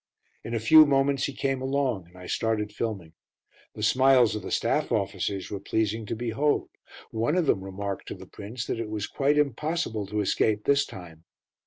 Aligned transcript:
In 0.43 0.55
a 0.55 0.59
few 0.59 0.87
moments 0.87 1.25
he 1.25 1.31
came 1.33 1.61
along, 1.61 2.07
and 2.07 2.17
I 2.17 2.25
started 2.25 2.73
filming. 2.73 3.13
The 3.75 3.83
smiles 3.83 4.35
of 4.35 4.41
the 4.41 4.49
staff 4.49 4.91
officers 4.91 5.51
were 5.51 5.59
pleasing 5.59 6.07
to 6.07 6.15
behold. 6.15 6.69
One 7.11 7.35
of 7.35 7.45
them 7.45 7.63
remarked 7.63 8.07
to 8.07 8.15
the 8.15 8.25
Prince 8.25 8.65
that 8.65 8.79
it 8.79 8.89
was 8.89 9.05
quite 9.05 9.37
impossible 9.37 10.07
to 10.07 10.21
escape 10.21 10.63
this 10.63 10.87
time. 10.87 11.25